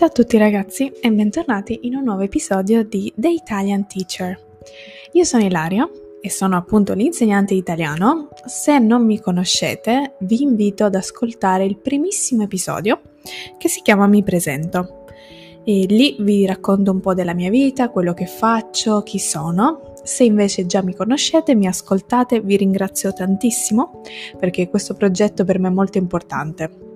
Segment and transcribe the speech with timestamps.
[0.00, 4.34] Ciao a tutti ragazzi e bentornati in un nuovo episodio di The Italian Teacher.
[5.12, 5.86] Io sono Ilaria
[6.22, 8.30] e sono appunto l'insegnante italiano.
[8.46, 13.02] Se non mi conoscete, vi invito ad ascoltare il primissimo episodio
[13.58, 15.04] che si chiama Mi presento.
[15.64, 19.92] E lì vi racconto un po' della mia vita, quello che faccio, chi sono.
[20.02, 24.00] Se invece già mi conoscete, mi ascoltate, vi ringrazio tantissimo
[24.38, 26.88] perché questo progetto per me è molto importante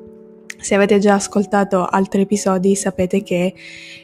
[0.65, 3.55] se avete già ascoltato altri episodi sapete che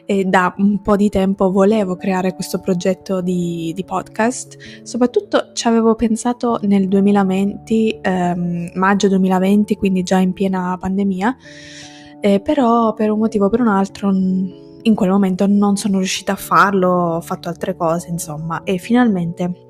[0.04, 5.66] eh, da un po' di tempo volevo creare questo progetto di, di podcast, soprattutto ci
[5.68, 11.36] avevo pensato nel 2020, ehm, maggio 2020, quindi già in piena pandemia,
[12.20, 16.32] eh, però per un motivo o per un altro in quel momento non sono riuscita
[16.32, 18.64] a farlo, ho fatto altre cose insomma.
[18.64, 19.69] E finalmente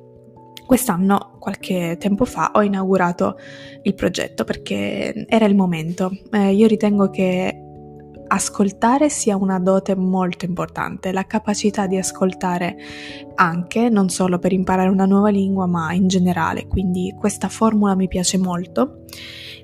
[0.71, 3.37] Quest'anno, qualche tempo fa, ho inaugurato
[3.83, 6.13] il progetto perché era il momento.
[6.31, 7.61] Eh, io ritengo che
[8.29, 12.77] ascoltare sia una dote molto importante, la capacità di ascoltare
[13.35, 16.69] anche, non solo per imparare una nuova lingua, ma in generale.
[16.69, 19.07] Quindi questa formula mi piace molto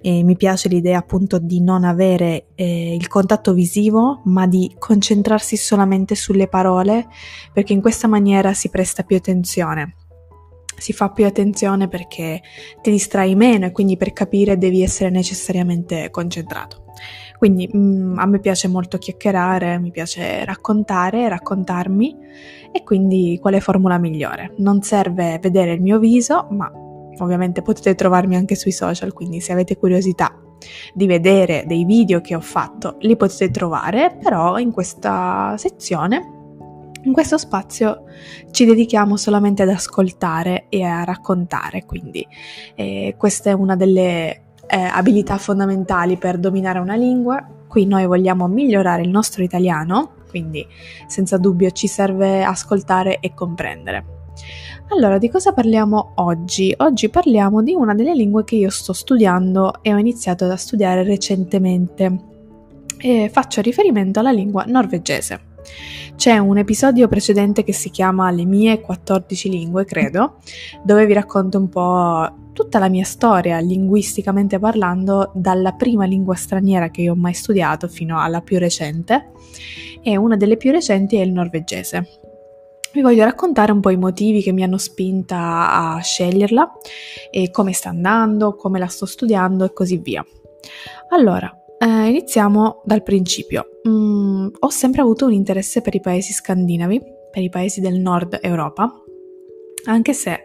[0.03, 5.57] e mi piace l'idea appunto di non avere eh, il contatto visivo, ma di concentrarsi
[5.57, 7.07] solamente sulle parole,
[7.53, 9.95] perché in questa maniera si presta più attenzione
[10.79, 12.41] si fa più attenzione perché
[12.81, 16.85] ti distrai meno e quindi per capire devi essere necessariamente concentrato.
[17.39, 22.17] Quindi mh, mm, a me piace molto chiacchierare, mi piace raccontare, raccontarmi
[22.73, 24.55] e quindi qual è formula migliore?
[24.59, 26.71] Non serve vedere il mio viso, ma
[27.19, 30.41] ovviamente potete trovarmi anche sui social, quindi se avete curiosità
[30.95, 36.36] di vedere dei video che ho fatto li potete trovare, però in questa sezione
[37.07, 38.05] in questo spazio
[38.51, 42.27] ci dedichiamo solamente ad ascoltare e a raccontare, quindi
[42.75, 47.45] eh, questa è una delle eh, abilità fondamentali per dominare una lingua.
[47.69, 50.67] Qui noi vogliamo migliorare il nostro italiano, quindi
[51.07, 54.05] senza dubbio ci serve ascoltare e comprendere.
[54.89, 56.75] Allora, di cosa parliamo oggi?
[56.77, 61.05] Oggi parliamo di una delle lingue che io sto studiando e ho iniziato a studiare
[61.05, 62.35] recentemente.
[62.99, 65.46] E faccio riferimento alla lingua norvegese.
[66.17, 70.39] C'è un episodio precedente che si chiama Le mie 14 lingue, credo,
[70.83, 76.91] dove vi racconto un po' tutta la mia storia linguisticamente parlando, dalla prima lingua straniera
[76.91, 79.33] che io ho mai studiato fino alla più recente,
[80.03, 82.09] e una delle più recenti è il norvegese.
[82.95, 86.73] Vi voglio raccontare un po' i motivi che mi hanno spinta a sceglierla
[87.31, 90.25] e come sta andando, come la sto studiando e così via.
[91.11, 93.81] Allora, eh, iniziamo dal principio.
[93.89, 97.01] Mm, ho sempre avuto un interesse per i paesi scandinavi,
[97.31, 98.91] per i paesi del nord Europa,
[99.87, 100.41] anche se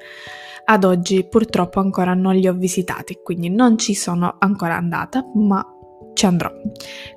[0.64, 5.66] ad oggi purtroppo ancora non li ho visitati, quindi non ci sono ancora andata, ma
[6.14, 6.52] ci andrò.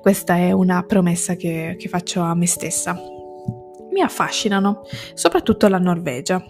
[0.01, 2.97] Questa è una promessa che, che faccio a me stessa
[3.95, 4.81] mi affascinano,
[5.13, 6.43] soprattutto la Norvegia.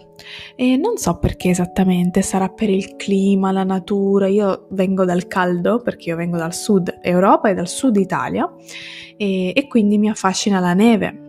[0.56, 4.26] E non so perché esattamente, sarà per il clima, la natura.
[4.26, 8.52] Io vengo dal caldo perché io vengo dal sud Europa e dal sud Italia
[9.16, 11.20] e, e quindi mi affascina la neve.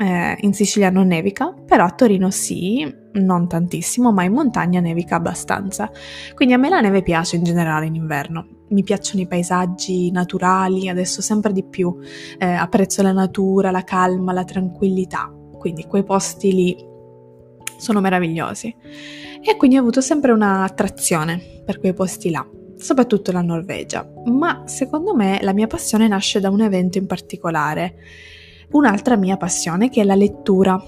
[0.00, 5.16] Eh, in Sicilia non nevica, però a Torino sì, non tantissimo, ma in montagna nevica
[5.16, 5.88] abbastanza.
[6.34, 8.46] Quindi a me la neve piace in generale in inverno.
[8.70, 11.96] Mi piacciono i paesaggi naturali, adesso sempre di più
[12.38, 16.88] eh, apprezzo la natura, la calma, la tranquillità quindi quei posti lì
[17.76, 18.74] sono meravigliosi.
[19.42, 24.10] E quindi ho avuto sempre un'attrazione per quei posti là, soprattutto la Norvegia.
[24.24, 27.94] Ma secondo me la mia passione nasce da un evento in particolare,
[28.70, 30.82] un'altra mia passione che è la lettura.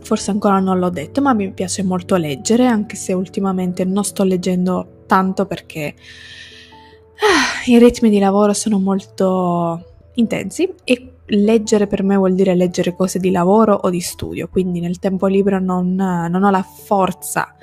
[0.00, 4.24] Forse ancora non l'ho detto, ma mi piace molto leggere, anche se ultimamente non sto
[4.24, 5.94] leggendo tanto perché
[7.14, 12.94] ah, i ritmi di lavoro sono molto intensi e leggere per me vuol dire leggere
[12.94, 17.54] cose di lavoro o di studio, quindi nel tempo libero non, non, ho la forza,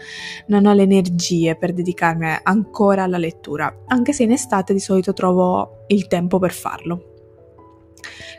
[0.47, 5.13] non ho le energie per dedicarmi ancora alla lettura, anche se in estate di solito
[5.13, 7.07] trovo il tempo per farlo.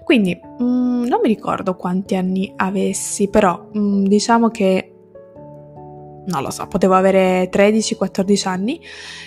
[0.04, 4.93] Quindi mh, mm, non mi ricordo quanti anni avessi, però mh, mm, diciamo che
[6.26, 8.80] non lo so, potevo avere 13-14 anni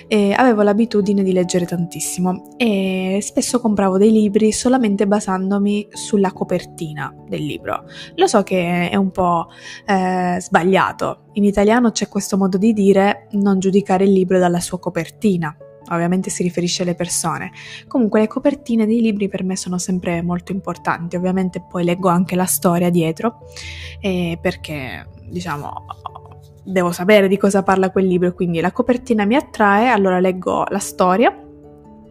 [0.08, 7.14] e avevo l'abitudine di leggere tantissimo e spesso compravo dei libri solamente basandomi sulla copertina
[7.28, 7.84] del libro.
[8.16, 9.48] Lo so che è un po'
[9.86, 14.80] eh, sbagliato, in italiano c'è questo modo di dire non giudicare il libro dalla sua
[14.80, 15.56] copertina.
[15.90, 17.52] Ovviamente si riferisce alle persone.
[17.88, 21.16] Comunque le copertine dei libri per me sono sempre molto importanti.
[21.16, 23.44] Ovviamente poi leggo anche la storia dietro
[24.02, 25.72] eh, perché diciamo
[26.68, 30.80] devo sapere di cosa parla quel libro, quindi la copertina mi attrae, allora leggo la
[30.80, 31.34] storia.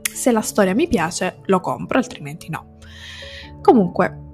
[0.03, 2.79] Se la storia mi piace, lo compro, altrimenti no.
[3.61, 4.26] Comunque,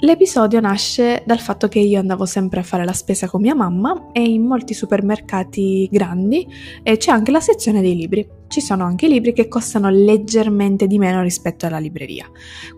[0.00, 4.10] L'episodio nasce dal fatto che io andavo sempre a fare la spesa con mia mamma
[4.12, 6.46] e in molti supermercati grandi
[6.84, 8.24] c'è anche la sezione dei libri.
[8.46, 12.30] Ci sono anche libri che costano leggermente di meno rispetto alla libreria.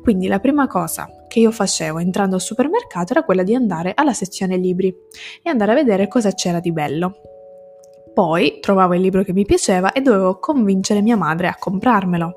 [0.02, 4.14] Quindi la prima cosa che io facevo entrando al supermercato era quella di andare alla
[4.14, 4.88] sezione libri
[5.42, 7.16] e andare a vedere cosa c'era di bello.
[8.14, 12.34] Poi trovavo il libro che mi piaceva e dovevo convincere mia madre a comprarmelo.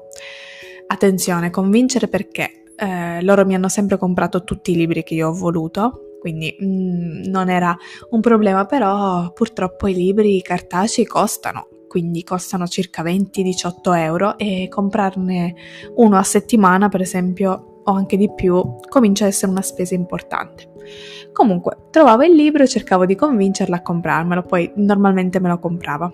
[0.88, 2.63] Attenzione, convincere perché?
[2.76, 7.24] Eh, loro mi hanno sempre comprato tutti i libri che io ho voluto, quindi mm,
[7.26, 7.76] non era
[8.12, 15.54] un problema, però purtroppo i libri cartacei costano, quindi costano circa 20-18 euro e comprarne
[15.96, 20.72] uno a settimana, per esempio, o anche di più, comincia a essere una spesa importante.
[21.32, 26.12] Comunque, trovavo il libro e cercavo di convincerla a comprarmelo, poi normalmente me lo comprava.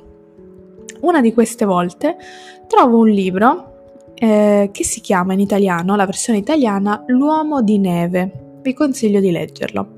[1.02, 2.18] Una di queste volte
[2.68, 3.79] trovo un libro
[4.20, 8.60] eh, che si chiama in italiano, la versione italiana, L'uomo di neve.
[8.62, 9.96] Vi consiglio di leggerlo.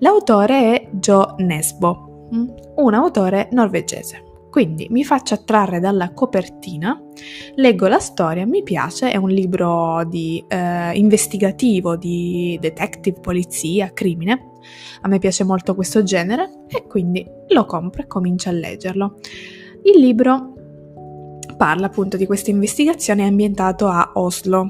[0.00, 4.24] L'autore è Joe Nesbo, mm, un autore norvegese.
[4.50, 6.98] Quindi mi faccio attrarre dalla copertina,
[7.56, 14.52] leggo la storia, mi piace, è un libro di, eh, investigativo di detective, polizia, crimine.
[15.02, 19.18] A me piace molto questo genere e quindi lo compro e comincio a leggerlo.
[19.82, 20.54] Il libro
[21.56, 24.68] parla appunto di questa investigazione ambientato a Oslo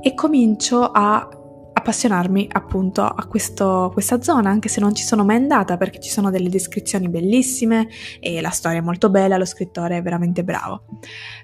[0.00, 1.28] e comincio a
[1.76, 6.08] appassionarmi appunto a questo, questa zona anche se non ci sono mai andata perché ci
[6.08, 7.88] sono delle descrizioni bellissime
[8.20, 10.84] e la storia è molto bella, lo scrittore è veramente bravo.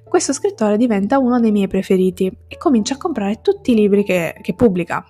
[0.02, 4.36] Questo scrittore diventa uno dei miei preferiti e comincio a comprare tutti i libri che,
[4.40, 5.04] che pubblica.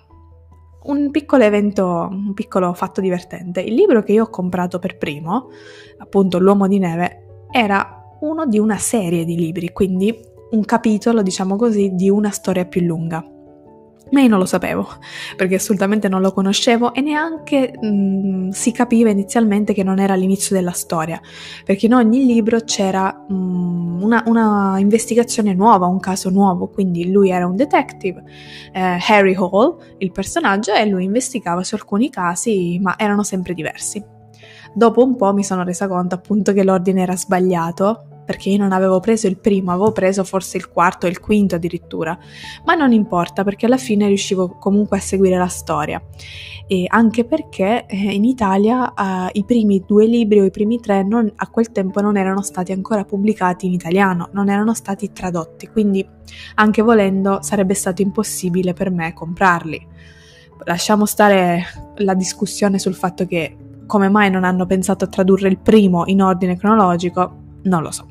[0.83, 3.61] Un piccolo evento, un piccolo fatto divertente.
[3.61, 5.49] Il libro che io ho comprato per primo,
[5.97, 11.55] appunto L'uomo di neve, era uno di una serie di libri, quindi un capitolo, diciamo
[11.55, 13.23] così, di una storia più lunga.
[14.11, 14.85] Ma io non lo sapevo,
[15.37, 20.15] perché assolutamente non lo conoscevo e neanche mh, mm, si capiva inizialmente che non era
[20.15, 21.19] l'inizio della storia,
[21.63, 27.09] perché in ogni libro c'era mh, mm, una, una, investigazione nuova, un caso nuovo, quindi
[27.09, 28.21] lui era un detective,
[28.73, 34.03] eh, Harry Hall, il personaggio, e lui investigava su alcuni casi, ma erano sempre diversi.
[34.73, 38.71] Dopo un po' mi sono resa conto appunto che l'ordine era sbagliato perché io non
[38.71, 42.17] avevo preso il primo, avevo preso forse il quarto e il quinto addirittura,
[42.63, 46.01] ma non importa perché alla fine riuscivo comunque a seguire la storia.
[46.65, 51.03] E anche perché eh, in Italia eh, i primi due libri o i primi tre
[51.03, 55.67] non, a quel tempo non erano stati ancora pubblicati in italiano, non erano stati tradotti,
[55.67, 56.07] quindi
[56.55, 59.87] anche volendo sarebbe stato impossibile per me comprarli.
[60.63, 61.65] Lasciamo stare
[61.97, 66.21] la discussione sul fatto che come mai non hanno pensato a tradurre il primo in
[66.21, 68.10] ordine cronologico, non lo so.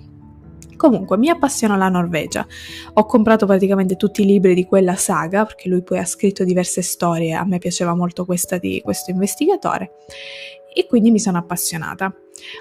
[0.81, 2.47] Comunque mi appassiona la Norvegia.
[2.95, 6.81] Ho comprato praticamente tutti i libri di quella saga, perché lui poi ha scritto diverse
[6.81, 9.97] storie, a me piaceva molto questa di questo investigatore,
[10.73, 12.11] e quindi mi sono appassionata.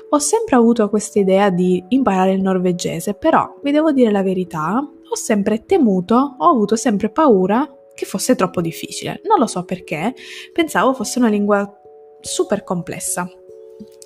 [0.09, 4.77] Ho sempre avuto questa idea di imparare il norvegese, però vi devo dire la verità,
[4.77, 9.21] ho sempre temuto, ho avuto sempre paura che fosse troppo difficile.
[9.23, 10.13] Non lo so perché,
[10.51, 11.73] pensavo fosse una lingua
[12.19, 13.29] super complessa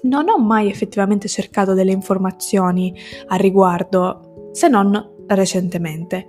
[0.03, 2.93] non ho mai effettivamente cercato delle informazioni
[3.27, 6.27] a riguardo, se non recentemente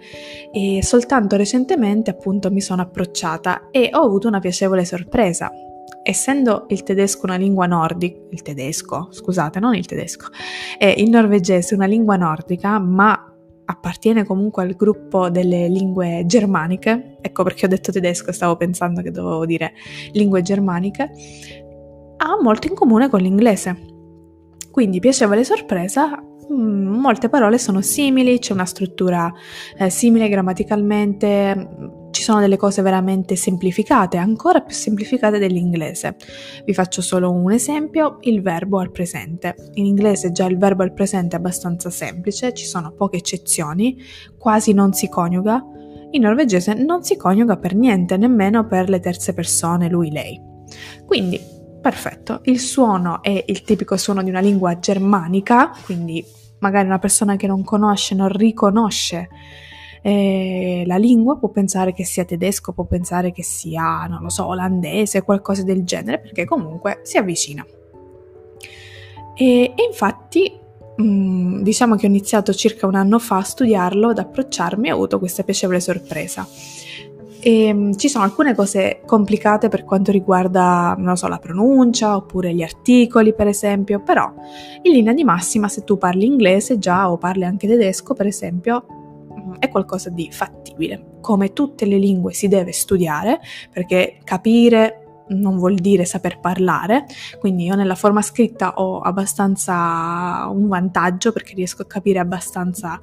[0.53, 5.51] e soltanto recentemente appunto mi sono approcciata e ho avuto una piacevole sorpresa.
[6.03, 10.29] Essendo il tedesco una lingua nordica, il tedesco, scusate, non il tedesco,
[10.79, 13.35] è il norvegese una lingua nordica, ma
[13.67, 19.11] appartiene comunque al gruppo delle lingue germaniche, ecco perché ho detto tedesco, stavo pensando che
[19.11, 19.73] dovevo dire
[20.13, 21.11] lingue germaniche,
[22.17, 23.93] ha molto in comune con l'inglese.
[24.71, 26.21] Quindi piacevole sorpresa,
[26.53, 29.33] mm, molte parole sono simili, c'è una struttura
[29.79, 36.17] eh, simile grammaticalmente, ci sono delle cose veramente semplificate, ancora più semplificate dell'inglese.
[36.65, 39.55] Vi faccio solo un esempio, il verbo al presente.
[39.75, 43.97] In inglese già il verbo al presente è abbastanza semplice, ci sono poche eccezioni,
[44.39, 45.63] quasi non si coniuga.
[46.11, 50.41] In norvegese non si coniuga per niente, nemmeno per le terze persone, lui, lei.
[51.05, 51.54] Quindi
[51.85, 56.25] Perfetto, il suono è il tipico suono di una lingua germanica, quindi
[56.61, 59.29] magari una persona che non conosce, non riconosce
[60.01, 64.47] eh, la lingua può pensare che sia tedesco, può pensare che sia, non lo so,
[64.47, 67.63] olandese, qualcosa del genere, perché comunque si avvicina.
[69.35, 70.59] E, e infatti
[70.97, 74.93] mh, mm, diciamo che ho iniziato circa un anno fa a studiarlo, ad approcciarmi e
[74.93, 76.47] ho avuto questa piacevole sorpresa.
[77.47, 82.63] E, ehm, ci sono alcune cose complicate per quanto riguarda, so, la pronuncia oppure gli
[82.63, 84.33] articoli, per esempio, però
[84.81, 88.87] in linea di massima se tu parli inglese già o parli anche tedesco, per esempio,
[89.39, 91.19] mm, è qualcosa di fattibile.
[91.21, 97.07] Come tutte le lingue si deve studiare, perché capire non vuol dire saper parlare,
[97.39, 103.01] quindi io nella forma scritta ho abbastanza un vantaggio perché riesco a capire abbastanza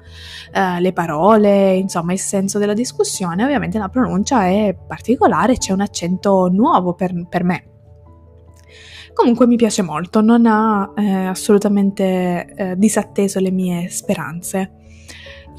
[0.52, 5.80] eh, le parole, insomma il senso della discussione, ovviamente la pronuncia è particolare, c'è un
[5.80, 7.64] accento nuovo per, per me.
[9.14, 14.76] Comunque mi piace molto, non ha eh, assolutamente eh, disatteso le mie speranze.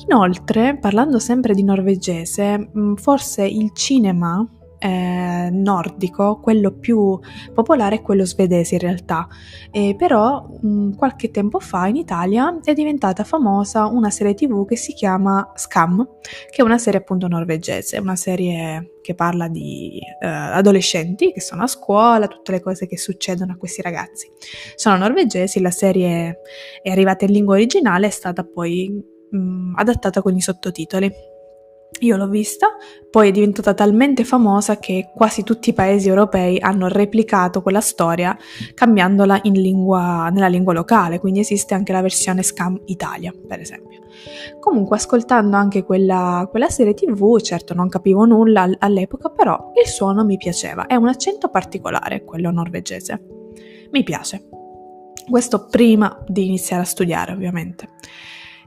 [0.08, 4.44] Inoltre, parlando sempre di norvegese, forse il cinema
[4.84, 7.18] eh, nordico, quello più
[7.54, 9.28] popolare è quello svedese in realtà,
[9.72, 14.76] eh, però mh, qualche tempo fa in Italia è diventata famosa una serie tv che
[14.76, 20.28] si chiama Scam, che è una serie appunto norvegese, una serie che parla di eh,
[20.28, 24.30] adolescenti che sono a scuola, tutte le cose che succedono a questi ragazzi.
[24.76, 26.40] Sono norvegesi, la serie
[26.82, 31.32] è arrivata in lingua originale, è stata poi mh, adattata con i sottotitoli.
[32.00, 32.68] Io l'ho vista,
[33.10, 38.38] poi è diventata talmente famosa che quasi tutti i paesi europei hanno replicato quella storia
[38.74, 44.02] cambiandola in lingua, nella lingua locale, quindi esiste anche la versione Scam Italia, per esempio.
[44.60, 50.26] Comunque, ascoltando anche quella, quella serie tv, certo non capivo nulla all'epoca, però il suono
[50.26, 53.24] mi piaceva, è un accento particolare, quello norvegese.
[53.92, 54.48] Mi piace.
[55.30, 57.90] Questo prima di iniziare a studiare, ovviamente.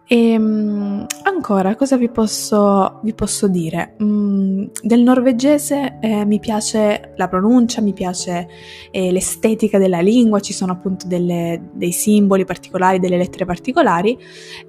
[0.09, 3.97] E um, ancora, cosa vi posso, vi posso dire?
[4.01, 8.47] Mm, del norvegese eh, mi piace la pronuncia, mi piace
[8.93, 14.17] eh, l'estetica della lingua, ci sono appunto delle, dei simboli particolari, delle lettere particolari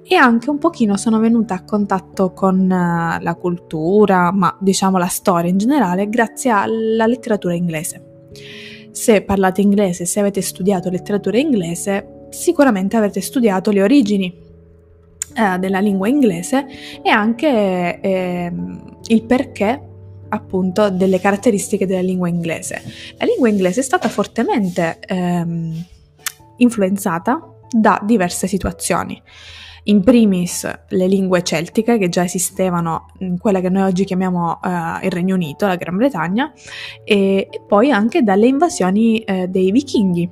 [0.02, 5.06] e anche un pochino sono venuta a contatto con uh, la cultura, ma diciamo la
[5.06, 8.02] storia in generale, grazie alla letteratura inglese.
[8.90, 14.46] Se parlate inglese, se avete studiato letteratura inglese, sicuramente avrete studiato le origini
[15.38, 16.66] eh, della lingua inglese
[17.00, 18.52] e anche eh,
[19.06, 19.82] il perché
[20.30, 22.82] appunto delle caratteristiche della lingua inglese.
[23.18, 25.84] La lingua inglese è stata fortemente ehm,
[26.56, 29.22] influenzata da diverse situazioni.
[29.84, 35.04] In primis le lingue celtiche che già esistevano in quella che noi oggi chiamiamo uh,
[35.04, 36.52] il Regno Unito, la Gran Bretagna,
[37.04, 40.30] e, e poi anche dalle invasioni uh, dei vichinghi.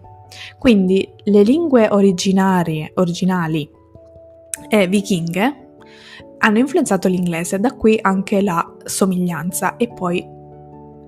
[0.58, 2.90] Quindi le lingue originali
[4.68, 5.64] e vichinghe
[6.38, 10.34] hanno influenzato l'inglese, da qui anche la somiglianza e poi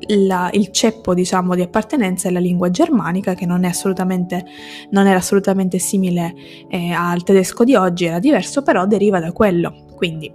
[0.06, 4.44] la, il ceppo diciamo di appartenenza è la lingua germanica che non, assolutamente,
[4.90, 6.34] non era assolutamente simile
[6.68, 10.32] eh, al tedesco di oggi, era diverso però deriva da quello, quindi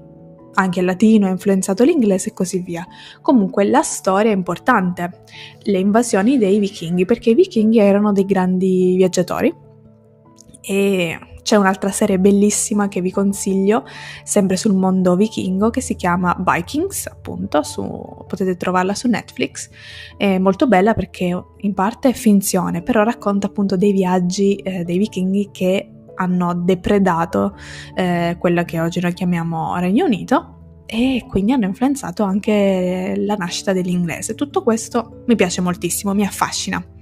[0.55, 2.85] anche il latino ha influenzato l'inglese e così via.
[3.21, 5.23] Comunque la storia è importante,
[5.63, 9.51] le invasioni dei vichinghi, perché i vichinghi erano dei grandi viaggiatori
[10.61, 13.85] e c'è un'altra serie bellissima che vi consiglio,
[14.23, 17.83] sempre sul mondo vichingo, che si chiama Vikings, appunto, su,
[18.27, 19.69] potete trovarla su Netflix.
[20.17, 24.97] È molto bella perché in parte è finzione, però racconta appunto dei viaggi eh, dei
[24.97, 27.57] vichinghi che hanno depredato
[27.95, 33.73] eh, quella che oggi noi chiamiamo Regno Unito e quindi hanno influenzato anche la nascita
[33.73, 34.35] dell'inglese.
[34.35, 36.92] Tutto questo mi piace moltissimo, mi affascina.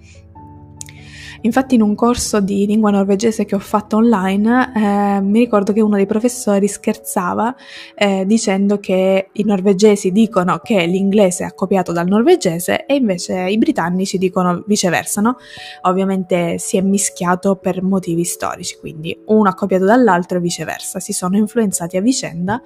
[1.44, 5.82] Infatti in un corso di lingua norvegese che ho fatto online eh, mi ricordo che
[5.82, 7.56] uno dei professori scherzava
[7.96, 13.58] eh, dicendo che i norvegesi dicono che l'inglese è copiato dal norvegese e invece i
[13.58, 15.38] britannici dicono viceversa, no?
[15.84, 21.12] Ovviamente si è mischiato per motivi storici, quindi uno ha copiato dall'altro e viceversa, si
[21.12, 22.62] sono influenzati a vicenda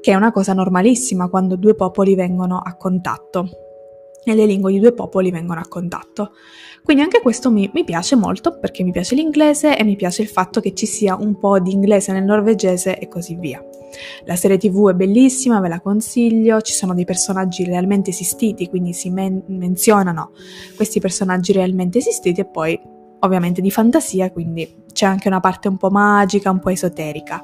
[0.00, 3.67] che è una cosa normalissima quando due popoli vengono a contatto
[4.24, 6.32] e le lingue di due popoli vengono a contatto.
[6.82, 10.28] Quindi anche questo mi, mi, piace molto perché mi piace l'inglese e mi piace il
[10.28, 13.62] fatto che ci sia un po' di inglese nel norvegese e così via.
[14.24, 18.92] La serie tv è bellissima, ve la consiglio, ci sono dei personaggi realmente esistiti, quindi
[18.92, 20.32] si men- menzionano
[20.76, 22.78] questi personaggi realmente esistiti e poi
[23.20, 27.42] ovviamente di fantasia, quindi c'è anche una parte un po' magica, un po' esoterica.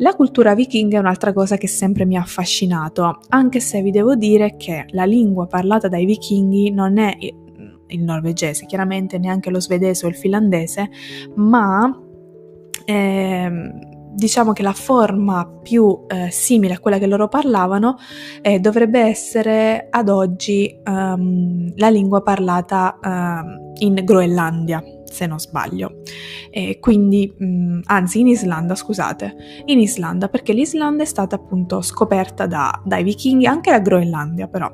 [0.00, 4.14] La cultura vichinga è un'altra cosa che sempre mi ha affascinato, anche se vi devo
[4.14, 10.06] dire che la lingua parlata dai vichinghi non è il norvegese, chiaramente neanche lo svedese
[10.06, 10.88] o il finlandese,
[11.34, 11.94] ma
[12.86, 13.50] eh,
[14.14, 17.96] diciamo che la forma più eh, simile a quella che loro parlavano
[18.40, 26.00] eh, dovrebbe essere ad oggi um, la lingua parlata um, in Groenlandia, se non sbaglio.
[26.50, 29.34] E quindi, mh, mm, anzi, in Islanda, scusate,
[29.66, 34.72] in Islanda, perché l'Islanda è stata appunto scoperta da, dai vichinghi, anche la Groenlandia però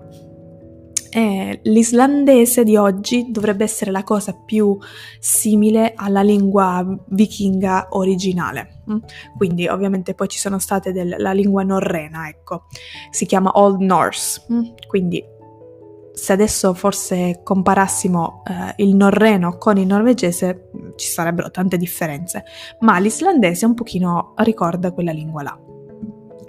[1.16, 4.76] eh, l'islandese di oggi dovrebbe essere la cosa più
[5.18, 8.82] simile alla lingua vichinga originale.
[8.90, 8.98] Mm?
[9.34, 12.64] Quindi ovviamente poi ci sono state del, la lingua norrena, ecco,
[13.10, 14.62] si chiama Old Norse, mm?
[14.86, 15.24] quindi
[16.16, 22.44] se adesso forse comparassimo eh, il norreno con il norvegese ci sarebbero tante differenze,
[22.80, 25.58] ma l'islandese un pochino ricorda quella lingua là.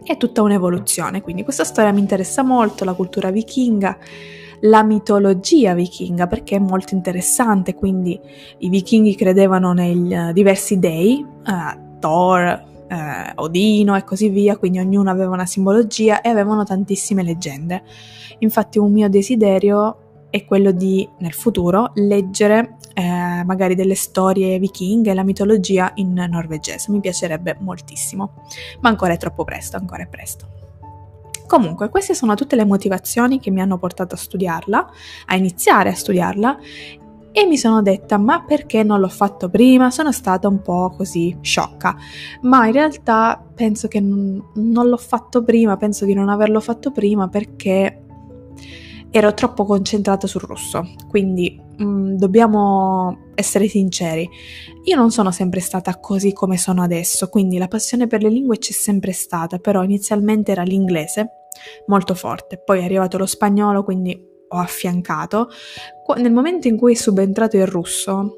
[0.01, 3.97] È tutta un'evoluzione, quindi questa storia mi interessa molto, la cultura vichinga,
[4.61, 8.17] la mitologia vichinga perché è molto interessante, quindi
[8.59, 14.79] i vichinghi credevano nei uh, diversi dei, uh, Thor, uh, Odino e così via, quindi
[14.79, 17.83] ognuno aveva una simbologia e avevano tantissime leggende.
[18.39, 25.13] Infatti un mio desiderio è quello di, nel futuro, leggere eh, magari delle storie vichinghe,
[25.13, 26.91] la mitologia in norvegese.
[26.91, 28.43] Mi piacerebbe moltissimo,
[28.81, 30.47] ma ancora è troppo presto, ancora è presto.
[31.47, 34.89] Comunque, queste sono tutte le motivazioni che mi hanno portato a studiarla,
[35.27, 36.57] a iniziare a studiarla
[37.37, 39.91] e mi sono detta ma perché non l'ho fatto prima?
[39.91, 41.95] Sono stata un po' così sciocca,
[42.41, 47.27] ma in realtà penso che non l'ho fatto prima, penso di non averlo fatto prima
[47.27, 48.05] perché
[49.11, 54.27] ero troppo concentrata sul russo, quindi mh, mm, dobbiamo essere sinceri.
[54.85, 58.57] Io non sono sempre stata così come sono adesso, quindi la passione per le lingue
[58.57, 61.29] c'è sempre stata, però inizialmente era l'inglese,
[61.85, 65.49] molto forte, poi è arrivato lo spagnolo, quindi ho affiancato.
[66.17, 68.37] Nel momento in cui è subentrato il russo,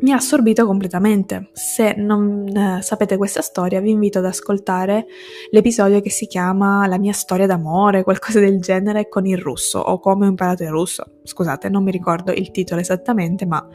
[0.00, 1.48] mi ha assorbito completamente.
[1.52, 5.06] Se non eh, sapete questa storia, vi invito ad ascoltare
[5.50, 9.98] l'episodio che si chiama La mia storia d'amore, qualcosa del genere, con il russo o
[9.98, 11.04] come ho imparato il russo.
[11.22, 13.66] Scusate, non mi ricordo il titolo esattamente, ma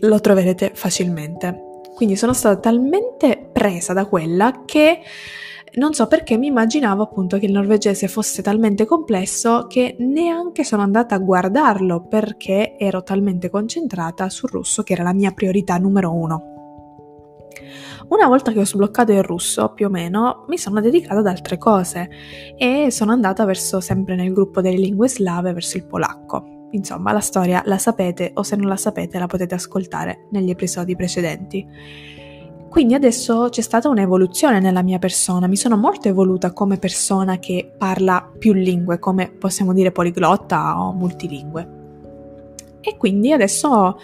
[0.00, 1.60] lo troverete facilmente.
[1.94, 5.00] Quindi sono stata talmente presa da quella che
[5.76, 10.82] non so perché mi immaginavo appunto che il norvegese fosse talmente complesso che neanche sono
[10.82, 16.12] andata a guardarlo perché ero talmente concentrata sul russo che era la mia priorità numero
[16.14, 16.52] uno.
[18.08, 21.56] Una volta che ho sbloccato il russo, più o meno, mi sono dedicata ad altre
[21.56, 22.08] cose
[22.56, 26.68] e sono andata verso sempre nel gruppo delle lingue slave, verso il polacco.
[26.72, 30.94] Insomma, la storia la sapete o se non la sapete la potete ascoltare negli episodi
[30.94, 31.66] precedenti.
[32.74, 37.70] Quindi adesso c'è stata un'evoluzione nella mia persona, mi sono molto evoluta come persona che
[37.78, 41.68] parla più lingue, come possiamo dire poliglotta o multilingue.
[42.80, 43.96] E quindi adesso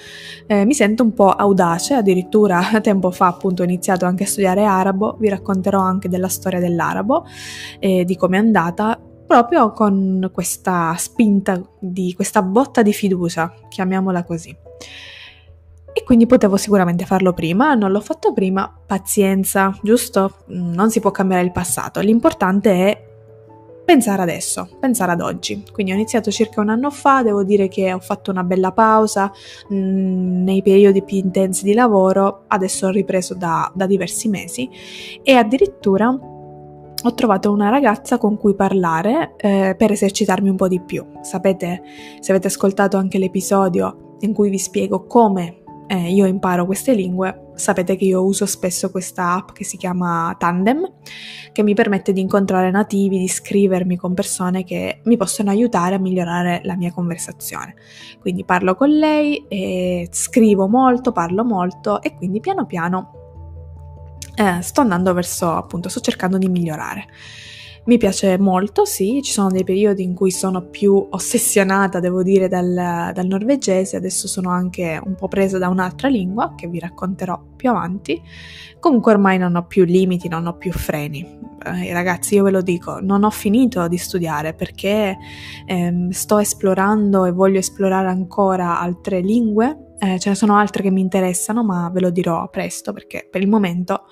[0.46, 4.62] eh, mi sento un po' audace, addirittura tempo fa appunto ho iniziato anche a studiare
[4.62, 7.26] arabo, vi racconterò anche della storia dell'arabo
[7.80, 14.22] e di come è andata, proprio con questa spinta, di questa botta di fiducia, chiamiamola
[14.22, 14.56] così
[15.92, 20.44] e quindi potevo sicuramente farlo prima, non l'ho fatto prima, pazienza, giusto?
[20.46, 23.08] Non si può cambiare il passato, l'importante è
[23.90, 25.64] pensare adesso, pensare ad oggi.
[25.72, 29.32] Quindi ho iniziato circa un anno fa, devo dire che ho fatto una bella pausa
[29.68, 34.70] mh, mm, nei periodi più intensi di lavoro, adesso ho ripreso da, da diversi mesi
[35.24, 36.08] e addirittura
[37.02, 41.04] ho trovato una ragazza con cui parlare eh, per esercitarmi un po' di più.
[41.22, 41.82] Sapete,
[42.20, 47.50] se avete ascoltato anche l'episodio in cui vi spiego come eh, io imparo queste lingue,
[47.56, 50.88] sapete che io uso spesso questa app che si chiama Tandem,
[51.50, 55.98] che mi permette di incontrare nativi, di scrivermi con persone che mi possono aiutare a
[55.98, 57.74] migliorare la mia conversazione.
[58.20, 63.14] Quindi parlo con lei, e scrivo molto, parlo molto e quindi piano piano
[64.36, 67.06] eh, sto andando verso, appunto, sto cercando di migliorare.
[67.82, 72.46] Mi piace molto, sì, ci sono dei periodi in cui sono più ossessionata, devo dire,
[72.46, 77.42] dal, dal, norvegese, adesso sono anche un po' presa da un'altra lingua che vi racconterò
[77.56, 78.20] più avanti.
[78.78, 81.38] Comunque ormai non ho più limiti, non ho più freni.
[81.64, 85.16] Eh, ragazzi, io ve lo dico, non ho finito di studiare perché
[85.64, 89.94] ehm, sto esplorando e voglio esplorare ancora altre lingue.
[89.98, 93.40] Eh, ce ne sono altre che mi interessano, ma ve lo dirò presto perché per
[93.40, 94.04] il momento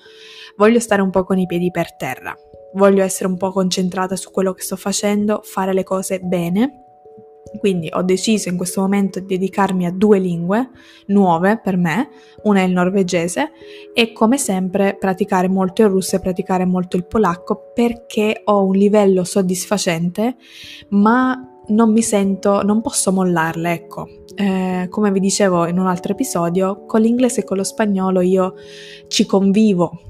[0.57, 2.35] voglio stare un po' con i piedi per terra
[2.73, 6.83] voglio essere un po' concentrata su quello che sto facendo, fare le cose bene.
[7.57, 10.69] Quindi ho deciso in questo momento di dedicarmi a due lingue
[11.07, 12.09] nuove per me,
[12.43, 13.51] una è il norvegese
[13.91, 18.75] e come sempre praticare molto il russo e praticare molto il polacco perché ho un
[18.75, 20.35] livello soddisfacente
[20.89, 24.07] ma non mi sento, non posso mollarle, ecco.
[24.35, 28.53] Eh, come vi dicevo in un altro episodio, con l'inglese e con lo spagnolo io
[29.07, 30.08] ci convivo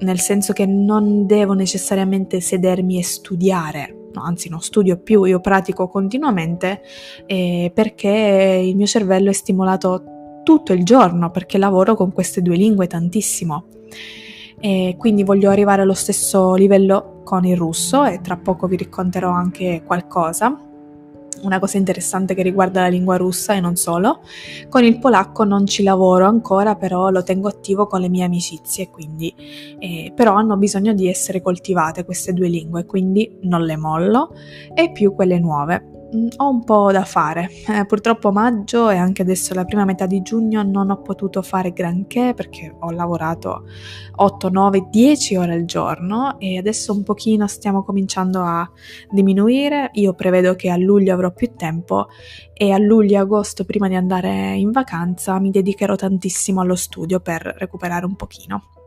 [0.00, 5.40] nel senso che non devo necessariamente sedermi e studiare, no, anzi non studio più, io
[5.40, 6.82] pratico continuamente
[7.26, 10.02] eh, perché il mio cervello è stimolato
[10.42, 13.64] tutto il giorno, perché lavoro con queste due lingue tantissimo.
[14.62, 19.30] E quindi voglio arrivare allo stesso livello con il russo e tra poco vi racconterò
[19.30, 20.69] anche qualcosa
[21.42, 24.20] una cosa interessante che riguarda la lingua russa e non solo.
[24.68, 28.90] Con il polacco non ci lavoro ancora, però lo tengo attivo con le mie amicizie,
[28.90, 29.34] quindi
[29.78, 34.34] eh, però hanno bisogno di essere coltivate queste due lingue, quindi non le mollo
[34.74, 35.99] e più quelle nuove.
[36.14, 37.48] Mm, ho un po' da fare.
[37.68, 41.72] Eh, purtroppo maggio e anche adesso la prima metà di giugno non ho potuto fare
[41.72, 43.64] granché perché ho lavorato
[44.16, 48.68] 8, 9, 10 ore al giorno e adesso un pochino stiamo cominciando a
[49.08, 49.90] diminuire.
[49.94, 52.08] Io prevedo che a luglio avrò più tempo
[52.54, 57.20] e a luglio e agosto prima di andare in vacanza mi dedicherò tantissimo allo studio
[57.20, 58.79] per recuperare un pochino.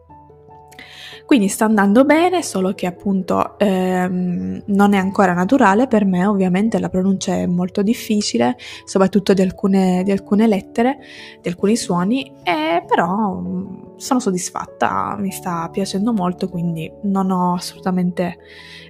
[1.26, 5.88] Quindi sta andando bene, solo che appunto ehm, non è ancora naturale.
[5.88, 11.00] Per me, ovviamente la pronuncia è molto difficile, soprattutto di alcune, di alcune lettere,
[11.42, 17.54] di alcuni suoni, e però mm, sono soddisfatta, mi sta piacendo molto, quindi non ho
[17.54, 18.38] assolutamente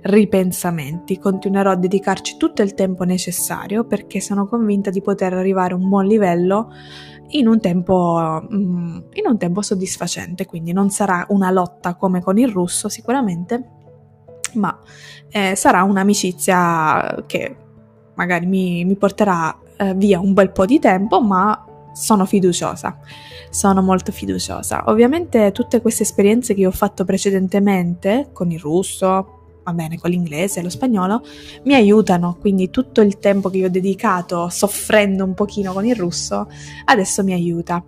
[0.03, 5.77] ripensamenti, continuerò a dedicarci tutto il tempo necessario perché sono convinta di poter arrivare a
[5.77, 6.71] un buon livello
[7.29, 12.37] in un tempo, mm, in un tempo soddisfacente, quindi non sarà una lotta come con
[12.37, 13.69] il russo sicuramente,
[14.53, 14.79] ma
[15.29, 17.55] eh, sarà un'amicizia che
[18.15, 22.97] magari mi, mi porterà eh, via un bel po' di tempo, ma sono fiduciosa,
[23.49, 24.83] sono molto fiduciosa.
[24.87, 30.59] Ovviamente tutte queste esperienze che ho fatto precedentemente con il russo, va bene, con l'inglese
[30.59, 31.23] e lo spagnolo,
[31.63, 35.95] mi aiutano, quindi tutto il tempo che io ho dedicato soffrendo un pochino con il
[35.95, 36.47] russo,
[36.85, 37.83] adesso mi aiuta.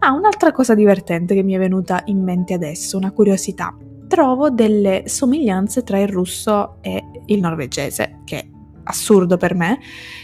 [0.00, 3.76] Ah, un'altra cosa divertente che mi è venuta in mente adesso, una curiosità.
[4.08, 8.48] Trovo delle somiglianze tra il russo e il norvegese, che è
[8.84, 9.78] assurdo per me.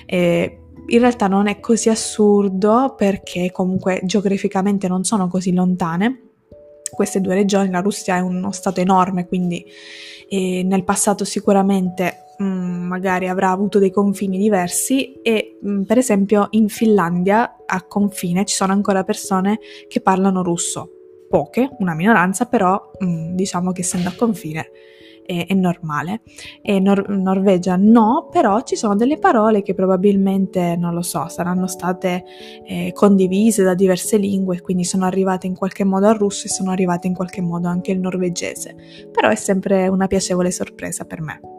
[0.04, 6.27] Eh, in realtà non è così assurdo perché comunque geograficamente non sono così lontane
[6.98, 7.70] queste due regioni.
[7.70, 9.64] La Russia è uno stato enorme, quindi
[10.28, 15.82] e nel passato sicuramente mh, mm, magari avrà avuto dei confini diversi e mh, mm,
[15.82, 20.90] per esempio in Finlandia a confine ci sono ancora persone che parlano russo,
[21.30, 24.68] poche, una minoranza, però mh, mm, diciamo che essendo a confine
[25.28, 26.22] è, è normale.
[26.62, 31.66] E Nor- Norvegia no, però ci sono delle parole che probabilmente, non lo so, saranno
[31.66, 32.24] state
[32.64, 36.70] eh, condivise da diverse lingue, quindi sono arrivate in qualche modo al russo e sono
[36.70, 38.74] arrivate in qualche modo anche al norvegese.
[39.12, 41.57] Però è sempre una piacevole sorpresa per me.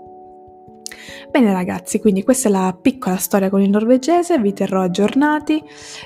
[1.31, 5.61] Bene ragazzi, quindi questa è la piccola storia con il norvegese, vi terrò aggiornati.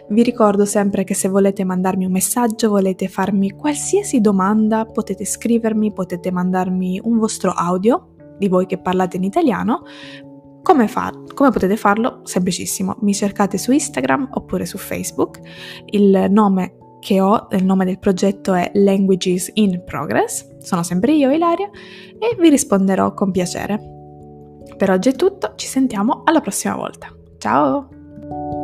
[0.10, 5.94] Vi ricordo sempre che se volete mandarmi un messaggio, volete farmi qualsiasi domanda, potete scrivermi,
[5.94, 9.84] potete mandarmi un vostro audio di voi che parlate in italiano.
[10.62, 12.22] Come, far, come potete farlo?
[12.24, 15.40] Semplicissimo, mi cercate su Instagram oppure su Facebook.
[15.88, 20.58] Il nome che ho, il nome del progetto è Languages in Progress.
[20.60, 21.70] Sono sempre io, Ilaria,
[22.18, 23.93] e vi risponderò con piacere.
[24.76, 27.14] Per oggi è tutto, ci sentiamo alla prossima volta.
[27.38, 28.63] Ciao!